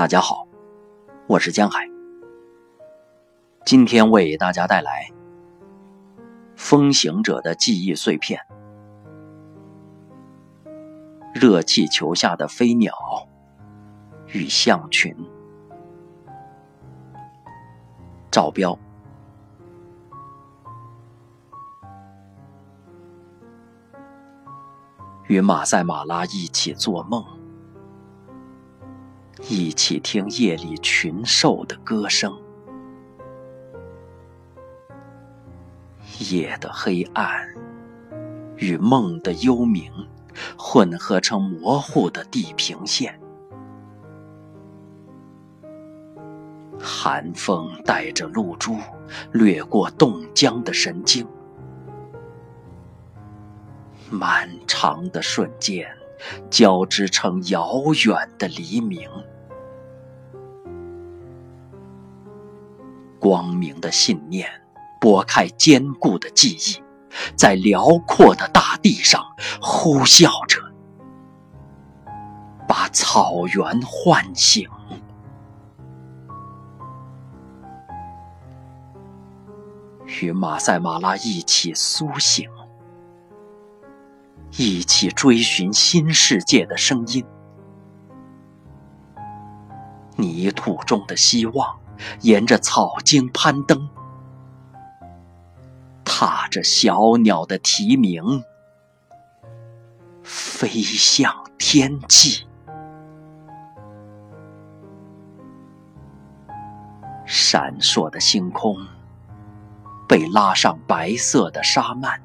[0.00, 0.48] 大家好，
[1.26, 1.86] 我是江海。
[3.66, 5.12] 今天为大家带来
[6.56, 8.40] 《风行者的记忆碎片》。
[11.38, 12.94] 热气球下的飞鸟
[14.28, 15.14] 与象群。
[18.30, 18.78] 赵彪。
[25.26, 27.22] 与马赛马拉一起做梦。
[29.52, 32.40] 一起听夜里群兽的歌声，
[36.30, 37.52] 夜的黑暗
[38.58, 39.90] 与梦的幽冥
[40.56, 43.20] 混合成模糊的地平线，
[46.78, 48.76] 寒风带着露珠
[49.32, 51.26] 掠过冻僵的神经，
[54.12, 55.92] 漫长的瞬间
[56.48, 59.10] 交织成遥远的黎明。
[63.20, 64.48] 光明的信念，
[65.00, 66.82] 拨开坚固的记忆，
[67.36, 69.22] 在辽阔的大地上
[69.60, 70.58] 呼啸着，
[72.66, 74.68] 把草原唤醒。
[80.22, 82.48] 与马赛马拉一起苏醒，
[84.56, 87.24] 一起追寻新世界的声音，
[90.16, 91.78] 泥土中的希望。
[92.20, 93.88] 沿着草茎攀登，
[96.04, 98.44] 踏着小鸟的啼鸣，
[100.22, 102.46] 飞向天际。
[107.26, 108.76] 闪烁的星空
[110.08, 112.20] 被拉上白色的纱幔，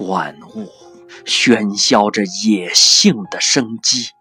[0.00, 0.68] 万物
[1.24, 4.15] 喧嚣着野性的生机。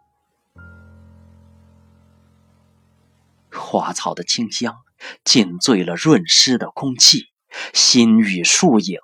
[3.77, 4.77] 花草的清香
[5.25, 7.25] 浸醉了润湿的空气，
[7.73, 8.99] 心与树影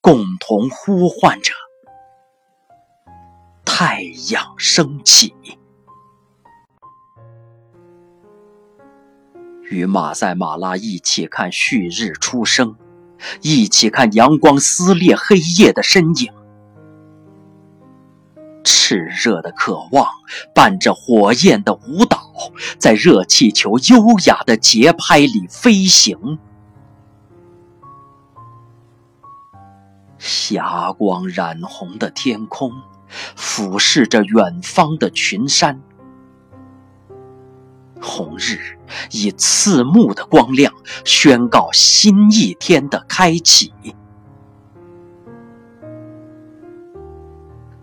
[0.00, 1.52] 共同呼唤着
[3.64, 5.32] 太阳升起。
[9.62, 12.76] 与马赛马拉一起看旭日初升，
[13.42, 16.35] 一起看阳光撕裂黑夜的身影。
[18.66, 20.06] 炽热的渴望
[20.52, 22.26] 伴着火焰的舞蹈。
[22.78, 26.38] 在热气球优雅的节拍里飞行，
[30.18, 32.70] 霞光染红的天空
[33.34, 35.80] 俯视着远方的群山，
[38.02, 38.78] 红日
[39.12, 40.72] 以刺目的光亮
[41.04, 43.72] 宣告新一天的开启。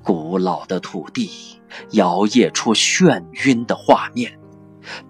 [0.04, 1.60] 古老的土地
[1.92, 4.38] 摇曳出眩晕的画面。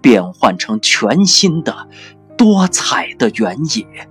[0.03, 1.89] 变换成全新的、
[2.37, 4.07] 多彩的原野，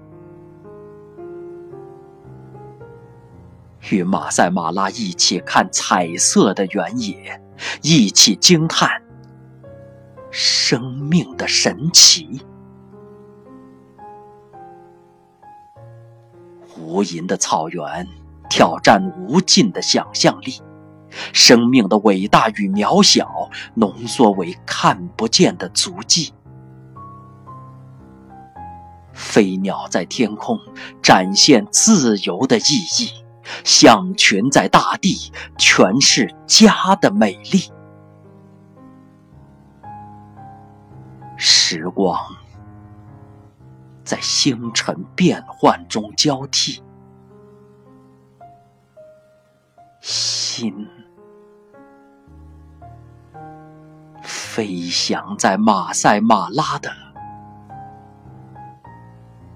[3.92, 7.40] 与马赛马拉一起看彩色的原野，
[7.80, 9.04] 一起惊叹
[10.32, 12.42] 生命的神奇。
[16.76, 18.08] 无垠的草原
[18.50, 20.60] 挑战无尽的想象力。
[21.32, 26.32] 生命的伟大与渺小浓缩为看不见的足迹。
[29.12, 30.58] 飞鸟在天空
[31.02, 32.62] 展现自由的意
[32.98, 33.24] 义，
[33.62, 37.70] 象群在大地诠释家的美丽。
[41.36, 42.18] 时光
[44.04, 46.82] 在星辰变幻中交替，
[50.00, 50.86] 心。
[54.54, 56.92] 飞翔在马赛马拉的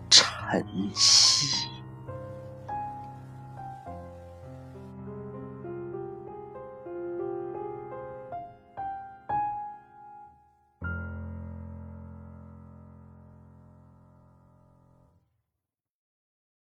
[0.08, 1.68] 晨曦。